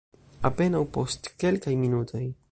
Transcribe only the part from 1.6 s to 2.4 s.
minutoj.